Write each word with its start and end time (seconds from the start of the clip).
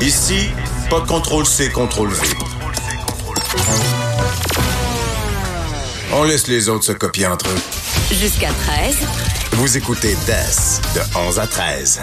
Ici, 0.00 0.48
pas 0.90 1.00
de 1.00 1.06
contrôle 1.06 1.46
C, 1.46 1.70
contrôle 1.70 2.08
V. 2.10 2.20
On 6.12 6.24
laisse 6.24 6.46
les 6.48 6.68
autres 6.68 6.84
se 6.84 6.92
copier 6.92 7.26
entre 7.26 7.46
eux. 7.48 8.14
Jusqu'à 8.14 8.48
13. 8.48 8.96
Vous 9.52 9.76
écoutez 9.76 10.14
DES 10.26 10.80
de 10.94 11.18
11 11.28 11.38
à 11.38 11.46
13. 11.46 12.00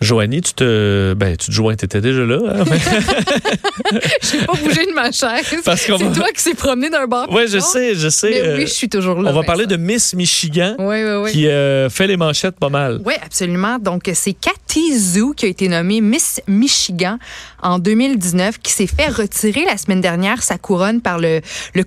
Joanie, 0.00 0.42
tu 0.42 0.52
te, 0.52 1.14
ben, 1.14 1.36
tu 1.38 1.46
te 1.46 1.52
joins, 1.52 1.74
t'étais 1.74 2.02
déjà 2.02 2.20
là. 2.22 2.38
Hein? 2.54 2.64
Je 4.22 4.36
n'ai 4.36 4.44
pas 4.44 4.52
bougé 4.52 4.84
de 4.84 4.92
ma 4.92 5.10
chaise. 5.10 5.46
C'est 5.64 5.88
va- 5.88 6.14
toi 6.14 6.28
qui 6.34 6.42
s'est 6.42 6.54
promené 6.54 6.90
d'un 6.90 7.06
bord. 7.06 7.32
ouais, 7.32 7.44
à 7.44 7.46
je 7.46 7.58
sais, 7.58 7.94
je 7.94 8.10
sais. 8.10 8.28
Mais 8.30 8.40
euh, 8.42 8.56
oui, 8.58 8.66
je 8.66 8.72
suis 8.72 8.88
toujours 8.90 9.22
là. 9.22 9.30
on 9.30 9.32
va 9.34 9.42
parler 9.42 9.64
de. 9.64 9.76
Miss 9.76 10.12
Michigan 10.12 10.74
Oui, 10.78 11.02
oui, 11.02 11.14
oui. 11.24 11.32
qui 11.32 11.48
euh, 11.48 11.88
fait 11.88 12.06
les 12.06 12.18
manchettes 12.18 12.58
pas 12.60 12.68
mal. 12.68 13.00
Oui, 13.06 13.14
absolument. 13.24 13.78
Donc, 13.78 14.10
c'est 14.12 14.34
Zhu 14.92 15.34
qui 15.34 15.46
a 15.46 15.48
été 15.48 15.68
nommée 15.68 16.00
Miss 16.00 16.40
Michigan 16.46 17.18
en 17.62 17.78
2019, 17.78 18.58
qui 18.58 18.72
s'est 18.72 18.86
fait 18.86 19.08
retirer 19.08 19.64
la 19.64 19.76
semaine 19.76 20.00
dernière 20.00 20.42
sa 20.42 20.58
couronne 20.58 21.00
par 21.00 21.18
le, 21.18 21.40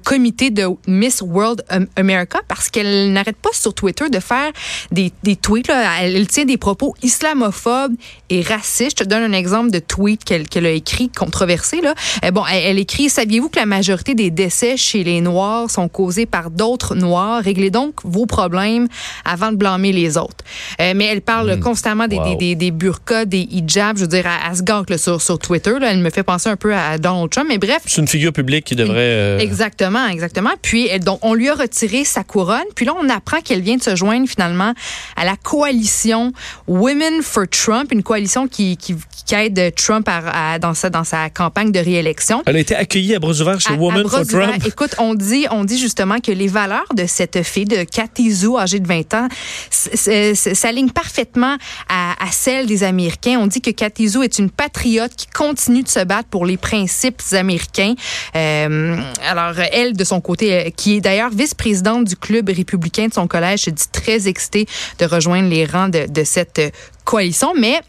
comité 0.03 0.49
de 0.49 0.67
Miss 0.87 1.21
World 1.21 1.63
Am- 1.69 1.87
America 1.95 2.39
parce 2.47 2.69
qu'elle 2.69 3.13
n'arrête 3.13 3.37
pas 3.37 3.51
sur 3.53 3.73
Twitter 3.73 4.09
de 4.09 4.19
faire 4.19 4.51
des, 4.91 5.11
tweets. 5.35 5.69
Elle, 6.01 6.27
tient 6.27 6.45
des 6.45 6.57
propos 6.57 6.95
islamophobes 7.03 7.95
et 8.29 8.41
racistes. 8.41 8.99
Je 8.99 9.03
te 9.03 9.09
donne 9.09 9.23
un 9.23 9.37
exemple 9.37 9.71
de 9.71 9.79
tweet 9.79 10.23
qu'elle 10.23 10.65
a 10.65 10.71
écrit, 10.71 11.09
controversé. 11.09 11.81
Euh, 12.23 12.31
bon, 12.31 12.43
elle 12.51 12.79
écrit 12.79 13.09
Saviez-vous 13.09 13.49
que 13.49 13.59
la 13.59 13.65
majorité 13.65 14.15
des 14.15 14.31
décès 14.31 14.77
chez 14.77 15.03
les 15.03 15.21
Noirs 15.21 15.69
sont 15.69 15.87
causés 15.87 16.25
par 16.25 16.49
d'autres 16.49 16.95
Noirs? 16.95 17.43
Réglez 17.43 17.69
donc 17.69 17.95
vos 18.03 18.25
problèmes 18.25 18.87
avant 19.25 19.51
de 19.51 19.57
blâmer 19.57 19.91
les 19.91 20.17
autres. 20.17 20.38
Euh, 20.81 20.93
mais 20.95 21.05
elle 21.05 21.21
parle 21.21 21.59
constamment 21.59 22.07
des, 22.07 22.17
Wow. 22.17 22.31
des, 22.31 22.35
des, 22.35 22.55
des 22.55 22.71
burqas, 22.71 23.25
des 23.25 23.47
hijabs. 23.51 23.97
Je 23.97 24.01
veux 24.01 24.07
dire, 24.07 24.25
elle, 24.25 24.49
elle 24.51 24.57
se 24.57 24.63
gâte 24.63 24.97
sur, 24.97 25.21
sur 25.21 25.39
Twitter. 25.39 25.73
Là. 25.79 25.91
Elle 25.91 25.99
me 25.99 26.09
fait 26.09 26.23
penser 26.23 26.49
un 26.49 26.55
peu 26.55 26.73
à 26.73 26.97
Donald 26.97 27.29
Trump. 27.29 27.47
Mais 27.49 27.57
bref, 27.57 27.79
C'est 27.85 28.01
une 28.01 28.07
figure 28.07 28.33
publique 28.33 28.65
qui 28.65 28.75
devrait. 28.75 28.97
euh, 28.97 29.39
Exactement, 29.39 30.07
exactement. 30.07 30.51
Puis 30.61 30.87
elle- 30.87 31.03
donc 31.03 31.19
on 31.21 31.33
lui 31.33 31.49
a 31.49 31.53
retiré 31.55 32.03
sa 32.03 32.23
couronne. 32.23 32.63
Puis 32.75 32.85
là 32.85 32.93
on 32.99 33.07
apprend 33.09 33.41
qu'elle 33.41 33.61
vient 33.61 33.77
de 33.77 33.83
se 33.83 33.95
joindre 33.95 34.27
finalement 34.27 34.73
à 35.15 35.25
la 35.25 35.35
coalition 35.35 36.33
Women 36.67 37.21
for 37.21 37.45
Trump, 37.49 37.91
une 37.91 38.03
coalition 38.03 38.47
qui, 38.47 38.77
qui, 38.77 38.95
qui 39.25 39.35
aide 39.35 39.73
Trump 39.75 40.07
à- 40.09 40.53
à- 40.53 40.59
dans 40.59 40.73
sa 40.73 40.89
dans 40.89 41.03
sa 41.03 41.29
campagne 41.29 41.71
de 41.71 41.79
réélection. 41.79 42.41
Elle 42.45 42.55
a 42.55 42.59
été 42.59 42.75
accueillie 42.75 43.15
à 43.15 43.19
bras 43.19 43.31
ouverts 43.39 43.61
chez 43.61 43.73
À- 43.73 43.77
Women 43.77 44.05
à 44.05 44.09
for. 44.09 44.25
Trump. 44.27 44.63
Écoute, 44.65 44.95
on 44.97 45.13
dit, 45.13 45.45
on 45.51 45.63
dit 45.63 45.77
justement 45.79 46.19
que 46.19 46.31
les 46.31 46.47
valeurs 46.47 46.87
de 46.95 47.05
cette 47.05 47.43
fille, 47.43 47.65
de 47.65 47.83
Cathy 47.83 48.33
âgée 48.57 48.79
de 48.79 48.87
20 48.87 49.13
ans, 49.13 49.27
s- 50.39 50.47
s- 50.47 50.47
s- 50.47 50.59
s'alignent 50.59 50.91
parfaitement 50.91 51.57
à, 51.89 52.15
celles 52.31 52.65
des 52.67 52.83
Américains. 52.83 53.39
On 53.39 53.47
dit 53.47 53.61
que 53.61 53.71
Cathy 53.71 54.07
Zhu 54.09 54.23
est 54.23 54.39
une 54.39 54.49
patriote 54.49 55.15
qui 55.15 55.27
continue 55.27 55.83
de 55.83 55.87
se 55.87 56.03
battre 56.03 56.29
pour 56.29 56.45
les 56.45 56.57
principes 56.57 57.21
américains. 57.31 57.95
Euh, 58.35 59.01
alors, 59.27 59.59
elle, 59.71 59.93
de 59.95 60.03
son 60.03 60.21
côté, 60.21 60.53
euh, 60.53 60.69
qui 60.69 60.97
est 60.97 61.01
d'ailleurs 61.01 61.29
vice-présidente 61.31 62.05
du 62.05 62.15
club 62.15 62.49
républicain 62.49 63.07
de 63.07 63.13
son 63.13 63.27
collège, 63.27 63.61
se 63.61 63.69
dit 63.69 63.89
très 63.91 64.27
excitée 64.27 64.67
de 64.99 65.05
rejoindre 65.05 65.49
les 65.49 65.65
rangs 65.65 65.89
de, 65.89 66.05
de 66.07 66.23
cette 66.23 66.59
euh, 66.59 66.69
coalition. 67.03 67.53
Mais 67.57 67.79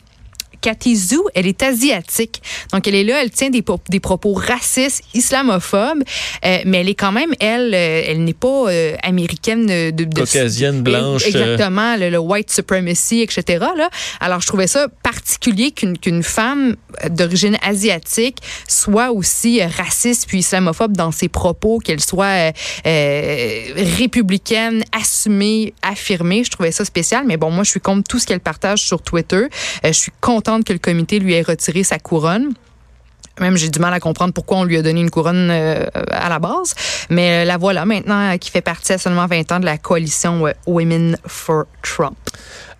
Cathy 0.61 0.97
Zhu, 0.97 1.19
elle 1.35 1.47
est 1.47 1.63
asiatique. 1.63 2.43
Donc, 2.73 2.87
elle 2.87 2.95
est 2.95 3.05
là, 3.05 3.23
elle 3.23 3.31
tient 3.31 3.51
des, 3.51 3.63
po- 3.63 3.81
des 3.89 4.01
propos 4.01 4.33
racistes, 4.35 5.03
islamophobes, 5.15 6.03
euh, 6.45 6.59
mais 6.67 6.81
elle 6.81 6.89
est 6.89 6.95
quand 6.95 7.13
même, 7.13 7.33
elle, 7.41 7.75
euh, 7.75 8.03
elle 8.07 8.25
n'est 8.25 8.35
pas 8.35 8.65
euh, 8.71 8.95
américaine 9.03 9.67
de... 9.67 9.91
de- 9.91 10.05
Caucasienne, 10.05 10.83
blanche. 10.83 11.25
Exactement, 11.27 11.97
le, 11.97 12.11
le 12.11 12.19
white 12.19 12.51
supremacy, 12.51 13.21
etc. 13.21 13.65
Là. 13.77 13.89
Alors, 14.21 14.41
je 14.41 14.47
trouvais 14.47 14.67
ça 14.67 14.89
particulier 15.03 15.71
qu'une 15.73 16.23
femme 16.23 16.77
d'origine 17.09 17.57
asiatique 17.63 18.39
soit 18.69 19.11
aussi 19.13 19.63
raciste 19.63 20.27
puis 20.29 20.39
islamophobe 20.41 20.97
dans 20.97 21.11
ses 21.13 21.29
propos, 21.29 21.79
qu'elle 21.79 22.01
soit 22.01 22.53
euh, 22.87 23.73
républicaine, 23.77 24.85
assumée, 24.93 25.75
affirmée. 25.83 26.45
Je 26.45 26.51
trouvais 26.51 26.73
ça 26.73 26.85
spécial, 26.85 27.25
mais 27.27 27.37
bon, 27.37 27.51
moi, 27.51 27.65
je 27.65 27.71
suis 27.71 27.81
contre 27.81 28.09
tout 28.09 28.19
ce 28.19 28.27
qu'elle 28.27 28.41
partage 28.41 28.81
sur 28.83 29.03
Twitter. 29.03 29.45
Je 29.85 29.93
suis 29.93 30.13
contente 30.21 30.50
que 30.65 30.73
le 30.73 30.79
comité 30.79 31.19
lui 31.19 31.35
ait 31.35 31.43
retiré 31.43 31.85
sa 31.85 31.99
couronne. 31.99 32.53
Même 33.39 33.57
j'ai 33.57 33.71
du 33.71 33.79
mal 33.79 33.95
à 33.95 34.01
comprendre 34.01 34.35
pourquoi 34.35 34.59
on 34.59 34.65
lui 34.65 34.77
a 34.77 34.83
donné 34.83 35.01
une 35.01 35.09
couronne 35.11 35.49
euh, 35.51 35.87
à 36.11 36.29
la 36.29 36.39
base. 36.39 36.75
Mais 37.09 37.43
euh, 37.43 37.45
la 37.47 37.57
voilà 37.57 37.87
maintenant 37.87 38.33
euh, 38.33 38.37
qui 38.37 38.51
fait 38.51 38.61
partie 38.61 38.93
à 38.93 38.99
seulement 38.99 39.27
20 39.27 39.53
ans 39.53 39.61
de 39.61 39.65
la 39.65 39.79
coalition 39.79 40.45
Women 40.67 41.17
for 41.27 41.65
Trump. 41.83 42.17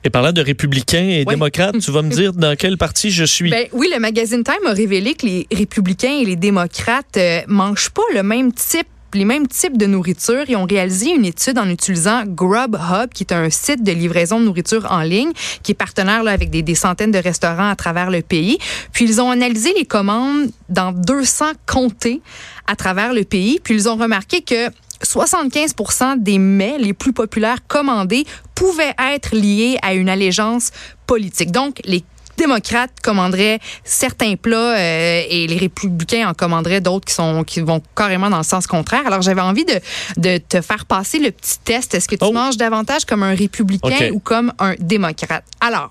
Et 0.03 0.11
parlant 0.11 0.33
de 0.33 0.41
républicains 0.43 1.03
et 1.03 1.25
Oui. 1.27 1.35
démocrates, 1.35 1.79
tu 1.79 1.91
vas 1.91 2.03
me 2.03 2.11
dire 2.11 2.33
dans 2.33 2.57
quel 2.57 2.79
parti 2.79 3.11
je 3.11 3.25
suis. 3.25 3.51
Ben, 3.51 3.67
oui, 3.73 3.91
le 3.93 4.01
magazine 4.01 4.43
Time 4.43 4.67
a 4.67 4.73
révélé 4.73 5.15
que 5.15 5.27
les 5.27 5.47
républicains 5.53 6.19
et 6.23 6.25
les 6.25 6.37
démocrates 6.37 7.17
euh, 7.19 7.41
mangent 7.47 7.91
pas 7.91 8.03
le 8.15 8.23
même 8.23 8.53
type 8.53 8.87
les 9.15 9.25
mêmes 9.25 9.47
types 9.47 9.77
de 9.77 9.87
nourriture. 9.87 10.45
Ils 10.49 10.57
ont 10.57 10.67
réalisé 10.67 11.11
une 11.11 11.25
étude 11.25 11.59
en 11.59 11.69
utilisant 11.69 12.25
Grubhub, 12.27 13.13
qui 13.13 13.25
est 13.25 13.33
un 13.33 13.51
site 13.51 13.83
de 13.83 13.93
livraison 13.93 14.41
de 14.41 14.45
nourriture 14.45 14.87
en 14.91 15.01
ligne, 15.01 15.33
qui 15.63 15.73
est 15.73 15.75
partenaire 15.75 16.23
là, 16.23 16.33
avec 16.33 16.51
des, 16.51 16.63
des 16.63 16.75
centaines 16.75 17.11
de 17.11 17.19
restaurants 17.19 17.71
à 17.71 17.77
travers 17.77 18.11
le 18.11 18.23
pays. 18.23 18.59
Puis 18.93 19.05
ils 19.05 19.21
ont 19.21 19.31
analysé 19.31 19.73
les 19.77 19.85
commandes 19.85 20.51
dans 20.69 20.93
200 20.93 21.47
comtés 21.67 22.23
à 22.67 22.77
travers 22.77 23.13
le 23.13 23.25
pays. 23.25 23.61
Puis 23.63 23.75
ils 23.75 23.89
ont 23.89 23.97
remarqué 23.97 24.43
que 24.43 24.71
75% 25.05 26.23
des 26.23 26.39
mets 26.39 26.79
les 26.79 26.93
plus 26.93 27.13
populaires 27.13 27.67
commandés 27.67 28.25
pouvaient 28.55 28.95
être 29.13 29.35
liés 29.35 29.79
à 29.83 29.95
une 29.95 30.09
allégeance 30.09 30.71
politique. 31.07 31.51
Donc, 31.51 31.81
les 31.85 32.05
démocrates 32.45 32.95
commanderaient 33.03 33.59
certains 33.85 34.35
plats 34.37 34.75
euh, 34.77 35.23
et 35.29 35.47
les 35.47 35.57
républicains 35.59 36.29
en 36.31 36.35
commanderaient 36.35 36.81
d'autres 36.81 37.07
qui 37.07 37.15
sont 37.15 37.45
qui 37.45 37.61
vont 37.61 37.81
carrément 37.95 38.31
dans 38.31 38.39
le 38.39 38.51
sens 38.55 38.67
contraire. 38.67 39.05
Alors 39.07 39.23
j'avais 39.23 39.41
envie 39.53 39.65
de, 39.65 39.79
de 40.17 40.39
te 40.39 40.61
faire 40.61 40.85
passer 40.87 41.19
le 41.19 41.31
petit 41.31 41.59
test. 41.65 41.95
Est-ce 41.95 42.09
que 42.09 42.17
tu 42.17 42.25
Oh. 42.25 42.33
manges 42.33 42.57
davantage 42.57 43.05
comme 43.05 43.23
un 43.23 43.35
républicain 43.35 44.11
ou 44.13 44.19
comme 44.21 44.53
un 44.59 44.75
démocrate? 44.79 45.45
Alors, 45.61 45.91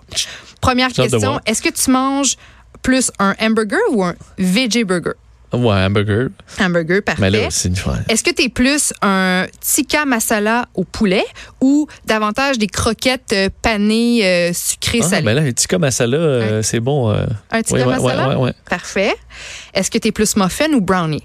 première 0.61 0.91
question, 0.91 1.39
est-ce 1.45 1.61
que 1.61 1.69
tu 1.69 1.89
manges 1.91 2.35
plus 2.81 3.11
un 3.19 3.33
hamburger 3.39 3.79
ou 3.91 4.03
un 4.03 4.15
veggie 4.37 4.83
burger? 4.83 5.13
Ouais, 5.51 5.83
hamburger. 5.83 6.29
Hamburger, 6.59 7.01
parfait. 7.01 7.21
Mais 7.21 7.29
là, 7.31 7.49
fois. 7.75 7.97
Est-ce 8.07 8.23
que 8.23 8.29
tu 8.29 8.43
es 8.43 8.49
plus 8.49 8.93
un 9.01 9.47
tikka 9.59 10.05
masala 10.05 10.67
au 10.75 10.83
poulet 10.83 11.25
ou 11.59 11.87
davantage 12.05 12.59
des 12.59 12.67
croquettes 12.67 13.33
euh, 13.33 13.49
panées 13.63 14.23
euh, 14.25 14.53
sucrées 14.53 14.99
Ah, 15.01 15.07
salées? 15.07 15.25
ben 15.25 15.33
là, 15.33 15.41
un 15.41 15.51
tikka 15.51 15.79
masala, 15.79 16.17
euh, 16.17 16.61
c'est 16.61 16.79
bon. 16.79 17.09
euh, 17.11 17.25
un 17.49 17.63
tikka 17.63 17.83
masala? 17.85 18.29
ouais, 18.29 18.35
ouais, 18.35 18.41
ouais. 18.43 18.53
Parfait. 18.69 19.15
Est-ce 19.73 19.89
que 19.89 19.97
tu 19.97 20.09
es 20.09 20.11
plus 20.11 20.35
muffin 20.35 20.71
ou 20.73 20.81
brownie? 20.81 21.23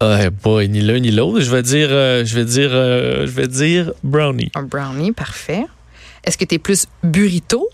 Ah, 0.00 0.18
pas 0.42 0.66
ni 0.66 0.80
l'un 0.80 0.98
ni 0.98 1.10
l'autre. 1.12 1.40
Je 1.40 1.50
vais 1.50 1.62
dire, 1.62 1.88
je 1.88 2.34
vais 2.34 2.44
dire, 2.44 2.70
je 2.70 3.30
vais 3.30 3.46
dire 3.48 3.92
brownie. 4.02 4.50
Un 4.54 4.64
brownie, 4.64 5.12
parfait. 5.12 5.64
Est-ce 6.24 6.36
que 6.36 6.44
tu 6.44 6.56
es 6.56 6.58
plus 6.58 6.86
burrito 7.04 7.68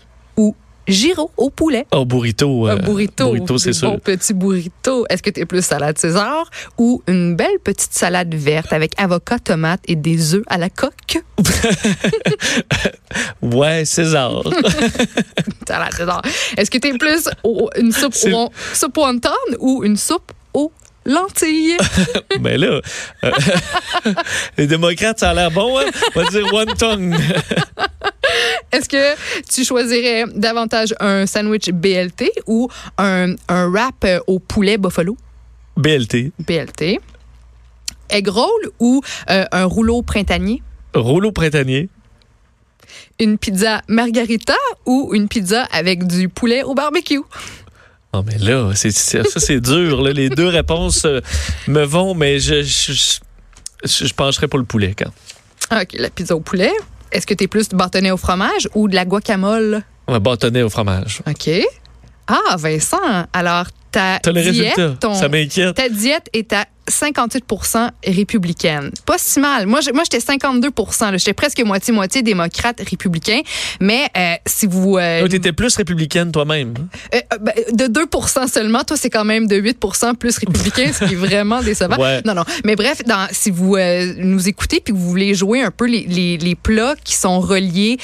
ou 0.87 0.91
gyro 0.91 1.31
au 1.37 1.49
poulet? 1.49 1.85
Oh, 1.91 2.05
burrito. 2.05 2.67
euh, 2.67 2.71
un 2.71 2.75
burrito. 2.77 3.25
Burrito, 3.31 3.57
c'est 3.57 3.73
sûr. 3.73 3.91
bons 3.91 3.99
petits 3.99 4.33
burritos. 4.33 5.05
Est-ce 5.09 5.23
que 5.23 5.29
tu 5.29 5.41
es 5.41 5.45
plus 5.45 5.63
salade 5.65 5.97
César 5.97 6.49
ou 6.77 7.01
une 7.07 7.35
belle 7.35 7.59
petite 7.63 7.93
salade 7.93 8.33
verte 8.33 8.73
avec 8.73 8.93
avocat, 8.99 9.39
tomate 9.39 9.81
et 9.87 9.95
des 9.95 10.35
œufs 10.35 10.43
à 10.47 10.57
la 10.57 10.69
coque? 10.69 11.21
Ouais, 13.41 13.85
César. 13.85 14.41
Salade 15.67 15.93
César. 15.93 16.21
Est-ce 16.57 16.71
que 16.71 16.77
tu 16.77 16.87
es 16.87 16.97
plus 16.97 17.29
au- 17.43 17.69
une 17.77 17.91
soupe, 17.91 18.15
au, 18.33 18.49
soupe 18.73 18.97
wonton 18.97 19.29
ou 19.59 19.83
une 19.83 19.97
soupe 19.97 20.31
aux 20.53 20.71
lentilles? 21.05 21.77
ben 22.39 22.59
là, 22.59 22.81
euh, 23.23 23.31
les 24.57 24.67
démocrates, 24.67 25.19
ça 25.19 25.29
a 25.29 25.33
l'air 25.33 25.51
bon, 25.51 25.77
hein? 25.79 25.85
On 26.15 26.21
va 26.21 26.29
dire 26.29 26.53
one 26.53 26.73
tongue. 26.75 27.15
Est-ce 28.71 28.89
que 28.89 29.15
tu 29.49 29.63
choisirais 29.63 30.25
davantage 30.35 30.93
un 30.99 31.25
sandwich 31.25 31.69
BLT 31.69 32.31
ou 32.47 32.69
un, 32.97 33.35
un 33.47 33.69
wrap 33.69 34.03
euh, 34.03 34.19
au 34.27 34.39
poulet 34.39 34.77
buffalo? 34.77 35.17
BLT. 35.77 36.31
BLT. 36.39 36.99
Egg 38.09 38.27
roll 38.27 38.71
ou 38.79 39.01
euh, 39.29 39.45
un 39.51 39.65
rouleau 39.65 40.01
printanier? 40.01 40.61
Rouleau 40.93 41.31
printanier. 41.31 41.89
Une 43.19 43.37
pizza 43.37 43.81
margarita 43.87 44.55
ou 44.85 45.11
une 45.13 45.27
pizza 45.27 45.63
avec 45.71 46.05
du 46.05 46.29
poulet 46.29 46.63
au 46.63 46.73
barbecue? 46.73 47.21
Oh, 48.11 48.21
mais 48.25 48.37
là, 48.37 48.71
c'est, 48.75 48.91
ça, 48.91 49.23
c'est 49.39 49.59
dur. 49.59 50.01
Là. 50.01 50.11
Les 50.13 50.29
deux 50.29 50.47
réponses 50.47 51.05
euh, 51.05 51.21
me 51.67 51.83
vont, 51.83 52.13
mais 52.13 52.39
je, 52.39 52.61
je, 52.61 52.91
je, 53.83 54.05
je 54.05 54.13
pencherais 54.13 54.47
pour 54.47 54.59
le 54.59 54.65
poulet 54.65 54.93
quand. 54.95 55.11
OK, 55.75 55.93
la 55.93 56.09
pizza 56.11 56.35
au 56.35 56.39
poulet. 56.39 56.71
Est-ce 57.13 57.27
que 57.27 57.35
tu 57.35 57.43
es 57.43 57.47
plus 57.47 57.69
du 57.69 57.75
bâtonnet 57.75 58.09
au 58.09 58.17
fromage 58.17 58.67
ou 58.73 58.87
de 58.87 58.95
la 58.95 59.05
guacamole? 59.05 59.83
On 60.07 60.13
va 60.13 60.19
bâtonner 60.19 60.63
au 60.63 60.69
fromage. 60.69 61.21
OK. 61.27 61.49
Ah, 62.27 62.55
Vincent, 62.57 63.27
alors 63.31 63.67
ta 64.21 64.31
le 64.31 64.51
diète, 64.51 64.99
ton- 64.99 65.13
Ça 65.13 65.29
m'inquiète. 65.29 65.75
ta 65.75 65.87
diète 65.89 66.29
est 66.33 66.51
à 66.53 66.65
58 66.89 67.45
républicaine. 68.05 68.91
Pas 69.05 69.15
si 69.17 69.39
mal. 69.39 69.67
Moi, 69.67 69.79
moi 69.93 70.03
j'étais 70.03 70.19
52 70.19 70.69
J'étais 71.17 71.31
presque 71.33 71.61
moitié-moitié 71.63 72.21
démocrate 72.23 72.81
républicain. 72.89 73.39
Mais 73.79 74.07
euh, 74.17 74.33
si 74.45 74.67
vous... 74.67 74.97
Euh, 74.97 75.25
tu 75.29 75.35
étais 75.37 75.53
plus 75.53 75.73
républicaine 75.77 76.33
toi-même. 76.33 76.73
Euh, 77.15 77.19
euh, 77.33 77.37
ben, 77.39 77.53
de 77.71 77.87
2 77.87 78.01
seulement. 78.51 78.83
Toi, 78.83 78.97
c'est 78.97 79.09
quand 79.09 79.23
même 79.23 79.47
de 79.47 79.55
8 79.55 79.77
plus 80.19 80.37
républicain, 80.39 80.91
ce 80.91 81.05
qui 81.05 81.13
est 81.13 81.17
vraiment 81.17 81.61
décevant. 81.63 81.97
Ouais. 81.97 82.21
Non, 82.25 82.33
non. 82.33 82.43
Mais 82.65 82.75
bref, 82.75 83.01
dans, 83.05 83.27
si 83.31 83.49
vous 83.49 83.77
euh, 83.77 84.13
nous 84.17 84.49
écoutez 84.49 84.81
puis 84.81 84.93
que 84.93 84.97
vous 84.99 85.09
voulez 85.09 85.35
jouer 85.35 85.61
un 85.61 85.71
peu 85.71 85.85
les, 85.87 86.05
les, 86.05 86.37
les 86.37 86.55
plats 86.55 86.95
qui 87.01 87.15
sont 87.15 87.39
reliés 87.39 87.97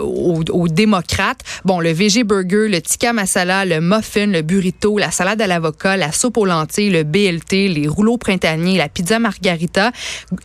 aux, 0.00 0.42
aux 0.50 0.68
démocrates, 0.68 1.40
bon, 1.64 1.80
le 1.80 1.90
VG 1.92 2.22
burger, 2.22 2.68
le 2.68 2.80
tikka 2.80 3.12
masala, 3.12 3.64
le 3.64 3.80
muffin, 3.80 4.26
le 4.26 4.42
burrito, 4.42 4.73
la 4.98 5.10
salade 5.10 5.40
à 5.40 5.46
l'avocat, 5.46 5.96
la 5.96 6.12
soupe 6.12 6.36
aux 6.36 6.44
lentilles, 6.44 6.90
le 6.90 7.04
BLT, 7.04 7.68
les 7.68 7.88
rouleaux 7.88 8.18
printaniers, 8.18 8.76
la 8.76 8.88
pizza 8.88 9.18
margarita 9.18 9.92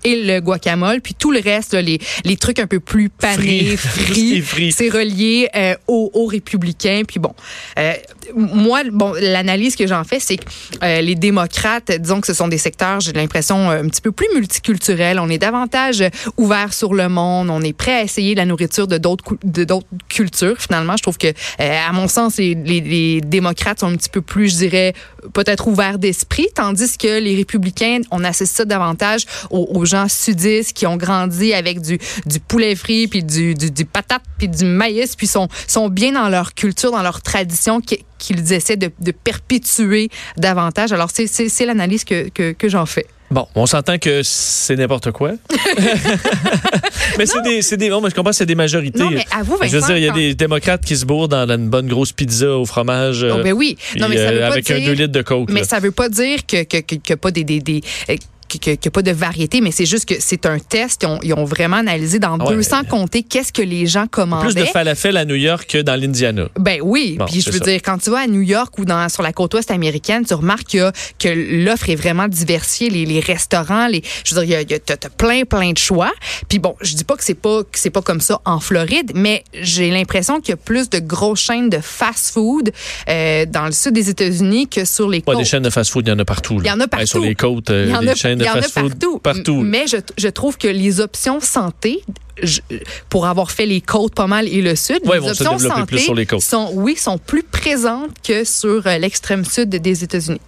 et 0.03 0.23
le 0.23 0.39
guacamole, 0.39 1.01
puis 1.01 1.13
tout 1.13 1.31
le 1.31 1.39
reste, 1.41 1.73
là, 1.73 1.81
les, 1.81 1.99
les 2.23 2.37
trucs 2.37 2.59
un 2.59 2.67
peu 2.67 2.79
plus 2.79 3.09
panés, 3.09 3.75
frits, 3.77 4.41
frit. 4.41 4.71
c'est 4.71 4.89
relié 4.89 5.49
euh, 5.55 5.75
aux, 5.87 6.09
aux 6.13 6.25
républicains. 6.25 7.01
Puis 7.07 7.19
bon, 7.19 7.33
euh, 7.77 7.93
moi, 8.35 8.81
bon, 8.91 9.13
l'analyse 9.19 9.75
que 9.75 9.87
j'en 9.87 10.03
fais, 10.03 10.19
c'est 10.19 10.37
que 10.37 10.45
euh, 10.83 11.01
les 11.01 11.15
démocrates, 11.15 11.91
disons 11.91 12.21
que 12.21 12.27
ce 12.27 12.33
sont 12.33 12.47
des 12.47 12.57
secteurs, 12.57 12.99
j'ai 13.01 13.11
l'impression, 13.13 13.69
un 13.69 13.87
petit 13.89 14.01
peu 14.01 14.11
plus 14.11 14.27
multiculturels. 14.35 15.19
On 15.19 15.29
est 15.29 15.37
davantage 15.37 16.03
ouvert 16.37 16.73
sur 16.73 16.93
le 16.93 17.09
monde. 17.09 17.49
On 17.49 17.61
est 17.61 17.73
prêt 17.73 17.93
à 17.95 18.03
essayer 18.03 18.35
la 18.35 18.45
nourriture 18.45 18.87
de 18.87 18.97
d'autres 18.97 19.23
cou- 19.23 19.37
de 19.43 19.63
d'autres 19.65 19.87
cultures. 20.07 20.55
Finalement, 20.59 20.95
je 20.97 21.03
trouve 21.03 21.17
que, 21.17 21.33
à 21.59 21.91
mon 21.91 22.07
sens, 22.07 22.37
les, 22.37 22.55
les, 22.55 22.81
les 22.81 23.21
démocrates 23.21 23.79
sont 23.81 23.87
un 23.87 23.95
petit 23.95 24.09
peu 24.09 24.18
plus, 24.21 24.49
je 24.53 24.57
dirais, 24.57 24.93
peut-être 25.33 25.67
ouverts 25.67 25.99
d'esprit, 25.99 26.47
tandis 26.53 26.97
que 26.97 27.19
les 27.19 27.35
républicains, 27.35 28.01
on 28.11 28.23
associe 28.23 28.49
ça 28.49 28.65
davantage 28.65 29.25
aux, 29.49 29.85
gens 29.85 30.07
sudistes 30.09 30.73
qui 30.73 30.85
ont 30.85 30.97
grandi 30.97 31.53
avec 31.53 31.81
du, 31.81 31.99
poulet 32.47 32.75
frit, 32.75 33.07
puis 33.07 33.23
du, 33.23 33.55
patate, 33.85 34.23
puis 34.37 34.47
du 34.47 34.65
maïs, 34.65 35.15
puis 35.15 35.27
sont, 35.27 35.47
bien 35.89 36.11
dans 36.13 36.29
leur 36.29 36.53
culture, 36.53 36.91
dans 36.91 37.01
leur 37.01 37.21
tradition 37.21 37.81
qui- 37.81 38.05
qu'ils 38.17 38.53
essaient 38.53 38.77
de, 38.77 38.91
perpétuer 39.11 40.09
davantage. 40.37 40.91
Alors, 40.91 41.09
c'est- 41.11 41.65
l'analyse 41.65 42.03
que 42.03 42.29
j'en 42.69 42.85
fais. 42.85 43.05
Bon, 43.31 43.47
on 43.53 43.65
s'entend 43.67 43.97
que 43.99 44.21
c'est 44.23 44.75
n'importe 44.75 45.11
quoi. 45.11 45.33
mais 47.17 47.25
c'est 47.25 47.41
des, 47.43 47.61
c'est 47.61 47.77
des, 47.77 47.89
bon, 47.89 48.01
mais 48.01 48.09
je 48.09 48.15
comprends, 48.15 48.33
c'est 48.33 48.45
des 48.45 48.55
majorités. 48.55 48.99
Non, 48.99 49.11
mais 49.11 49.25
avoue, 49.31 49.57
je 49.61 49.67
veux 49.69 49.79
Vincent, 49.79 49.87
dire, 49.87 49.97
il 49.97 50.03
y 50.03 50.07
a 50.07 50.11
quand- 50.11 50.17
des 50.17 50.35
démocrates 50.35 50.83
qui 50.83 50.97
se 50.97 51.05
bourrent 51.05 51.27
dans, 51.27 51.45
dans 51.45 51.55
une 51.55 51.69
bonne 51.69 51.87
grosse 51.87 52.11
pizza 52.11 52.57
au 52.57 52.65
fromage. 52.65 53.23
Oh, 53.23 53.37
euh, 53.37 53.43
ben 53.43 53.53
oui. 53.53 53.77
Non, 53.97 54.07
puis, 54.07 54.15
mais 54.15 54.23
ça 54.23 54.31
veut 54.31 54.37
euh, 54.37 54.47
pas 54.47 54.53
avec 54.53 54.65
dire... 54.65 54.75
un 54.77 54.85
2 54.85 54.91
litres 54.93 55.11
de 55.11 55.21
coke. 55.21 55.49
Mais 55.51 55.61
là. 55.61 55.65
ça 55.67 55.79
veut 55.79 55.91
pas 55.91 56.09
dire 56.09 56.39
que 56.47 56.63
que 56.63 56.77
que, 56.77 56.95
que 56.95 57.13
pas 57.13 57.31
des 57.31 57.43
des, 57.43 57.59
des 57.59 57.81
euh, 58.09 58.15
qu'il 58.57 58.73
n'y 58.73 58.79
a 58.87 58.91
pas 58.91 59.01
de 59.01 59.11
variété, 59.11 59.61
mais 59.61 59.71
c'est 59.71 59.85
juste 59.85 60.05
que 60.07 60.15
c'est 60.19 60.45
un 60.45 60.59
test. 60.59 61.03
Ils 61.03 61.07
ont, 61.07 61.19
ils 61.23 61.33
ont 61.33 61.45
vraiment 61.45 61.77
analysé 61.77 62.19
dans 62.19 62.37
Ah 62.39 62.45
ouais, 62.45 62.55
200 62.55 62.85
comtés 62.89 63.23
qu'est-ce 63.23 63.53
que 63.53 63.61
les 63.61 63.85
gens 63.85 64.01
Plus 64.07 64.07
de 64.07 64.23
commandaient. 64.23 64.65
falafel 64.65 65.17
à 65.17 65.25
New 65.25 65.35
York 65.35 65.67
que 65.69 65.77
dans 65.79 65.95
l'Indiana. 65.99 66.47
Ben 66.59 66.79
oui, 66.83 67.15
Bon, 67.19 67.25
puis 67.25 67.41
je 67.41 67.51
veux 67.51 67.59
ça. 67.59 67.65
dire 67.65 67.79
quand 67.83 67.97
tu 67.99 68.09
vas 68.09 68.19
à 68.21 68.27
New 68.27 68.41
York 68.41 68.77
ou 68.79 68.85
dans 68.85 69.07
sur 69.09 69.21
la 69.23 69.31
côte 69.33 69.53
ouest 69.53 69.69
américaine, 69.71 70.25
tu 70.25 70.33
remarques 70.33 70.77
que 71.19 71.63
l'offre 71.65 71.89
est 71.89 71.95
vraiment 71.95 72.27
diversifiée, 72.27 72.89
les, 72.89 73.05
les 73.05 73.19
restaurants, 73.19 73.87
les 73.87 74.01
je 74.23 74.33
veux 74.35 74.41
dire 74.45 74.49
il 74.49 74.51
y 74.51 74.55
a, 74.55 74.61
il 74.61 74.71
y 74.71 74.73
a- 74.73 74.79
t'as, 74.79 74.97
t'as 74.97 75.09
plein 75.09 75.43
plein 75.43 75.71
de 75.71 75.77
choix. 75.77 76.11
Puis 76.47 76.59
bon, 76.59 76.75
je 76.81 76.95
dis 76.95 77.03
pas 77.03 77.15
que 77.15 77.23
c'est 77.23 77.33
pas 77.33 77.61
que 77.63 77.89
pas 77.89 78.01
comme 78.01 78.21
ça 78.21 78.39
en 78.45 78.59
Floride, 78.59 79.11
mais 79.15 79.43
j'ai 79.53 79.89
l'impression 79.89 80.39
qu'il 80.41 80.49
y 80.49 80.53
a 80.53 80.57
plus 80.57 80.89
de 80.89 80.99
grosses 80.99 81.39
chaînes 81.41 81.69
de 81.69 81.79
fast-food 81.81 82.71
euh, 83.09 83.45
dans 83.45 83.65
le 83.65 83.71
sud 83.71 83.93
des 83.93 84.09
États-Unis 84.09 84.67
que 84.67 84.85
sur 84.85 85.09
les 85.09 85.21
Pas 85.21 85.31
côtes. 85.33 85.41
des 85.41 85.45
chaînes 85.45 85.63
de 85.63 85.69
fast-food, 85.69 86.07
il 86.07 86.09
y 86.09 86.13
en 86.13 86.19
a 86.19 86.25
partout. 86.25 86.57
Il 86.61 86.67
y 86.67 86.71
en 86.71 86.79
a 86.79 86.83
Ouais, 86.83 86.87
partout. 86.87 87.07
sur 87.07 87.21
les 87.21 87.35
côtes, 87.35 87.69
euh, 87.69 87.85
Il 87.87 87.91
y 87.91 87.95
en 87.95 88.01
des 88.01 88.09
a, 88.09 88.15
chaînes 88.15 88.38
de 88.39 88.43
il 88.43 88.47
y 88.47 88.49
en 88.49 88.55
a 88.55 88.61
fast-food. 88.61 88.89
partout. 88.99 89.19
Partout. 89.19 89.61
Mais 89.61 89.85
je, 89.87 89.97
je 90.17 90.27
trouve 90.27 90.57
que 90.57 90.67
les 90.67 90.99
options 90.99 91.39
santé, 91.39 92.03
je- 92.41 92.61
pour 93.09 93.27
avoir 93.27 93.51
fait 93.51 93.65
les 93.65 93.81
côtes 93.81 94.15
pas 94.15 94.27
mal 94.27 94.47
et 94.47 94.61
le 94.61 94.75
sud, 94.75 94.99
Ouais, 95.05 95.15
les 95.15 95.19
vont 95.19 95.27
se 95.27 95.43
options 95.43 95.51
développer 95.57 95.75
santé 95.79 95.95
plus 95.95 95.99
sur 95.99 96.15
les 96.15 96.25
côtes. 96.25 96.41
sont, 96.41 96.71
oui, 96.73 96.95
sont 96.95 97.17
plus 97.17 97.43
présentes 97.43 98.11
que 98.27 98.43
sur 98.43 98.85
euh, 98.87 98.97
l'extrême 98.97 99.45
sud 99.45 99.69
des 99.69 100.03
États-Unis. 100.03 100.41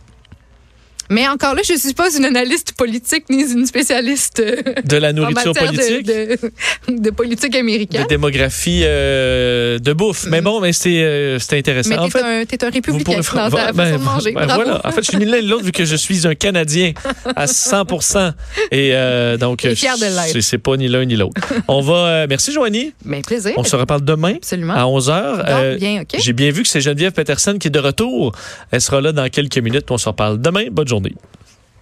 Mais 1.12 1.28
encore 1.28 1.56
là, 1.56 1.62
je 1.68 1.74
suis 1.78 1.94
pas 1.94 2.08
une 2.16 2.24
analyste 2.24 2.72
politique 2.72 3.26
ni 3.30 3.42
une 3.44 3.66
spécialiste 3.66 4.40
euh, 4.40 4.56
De 4.86 4.96
la 4.96 5.12
nourriture 5.12 5.52
politique? 5.54 6.06
de, 6.08 6.38
de 6.88 7.10
politique 7.10 7.54
américaine. 7.56 8.04
de 8.04 8.08
démographie 8.08 8.84
euh, 8.86 9.78
de 9.78 9.92
bouffe. 9.92 10.26
Mais 10.30 10.40
bon, 10.40 10.62
mais 10.62 10.72
c'est 10.72 11.04
euh, 11.04 11.38
c'est 11.38 11.58
intéressant. 11.58 11.90
Mais 11.90 11.98
en 11.98 12.10
fait, 12.10 12.22
un, 12.24 12.46
t'es 12.46 12.64
un 12.64 12.70
républicain 12.70 13.20
pourrez- 13.22 13.50
dans 13.50 13.50
ta 13.58 13.72
ben, 13.74 13.86
façon 13.86 14.00
de 14.00 14.04
manger. 14.06 14.32
ben, 14.32 14.46
Bravo. 14.46 14.64
voilà. 14.64 14.82
En 14.86 14.92
fait, 14.92 15.04
je 15.04 15.10
suis 15.10 15.18
ni 15.18 15.26
l'un 15.26 15.42
ni 15.42 15.48
l'autre 15.48 15.66
vu 15.66 15.74
que 15.74 15.84
je 15.84 15.96
suis 15.98 16.26
un 16.26 16.34
Canadien 16.36 16.94
à 17.36 17.46
100 17.46 17.86
Et 18.72 18.92
euh, 18.94 19.36
donc, 19.36 19.68
c'est- 20.42 20.58
pas 20.60 20.78
ni 20.78 20.88
l'un 20.88 21.04
ni 21.04 21.18
l'autre. 21.18 21.42
On 21.68 21.82
va. 21.82 22.26
merci, 22.28 22.54
Joanie. 22.54 22.94
Ben, 23.04 23.22
plaisir. 23.22 23.52
On 23.58 23.66
se 23.66 23.76
reparle 23.76 24.06
demain 24.06 24.36
Absolument. 24.38 24.76
à 24.76 24.86
11 24.88 25.10
h. 25.10 25.78
Bien, 25.78 26.02
OK? 26.04 26.16
J'ai 26.20 26.34
bien 26.34 26.52
vu 26.52 26.64
que 26.64 26.70
c'est 26.70 26.80
Geneviève 26.82 27.12
Peterson 27.12 27.58
qui 27.60 27.68
est 27.68 27.72
de 27.72 27.80
retour. 27.80 28.32
Elle 28.72 28.80
sera 28.82 29.02
là 29.02 29.12
dans 29.12 29.28
quelques 29.30 29.58
minutes. 29.58 29.92
On 29.92 29.98
se 29.98 30.08
reparle 30.08 30.40
demain. 30.40 30.66
Bonne 30.72 30.88
journée. 31.02 31.16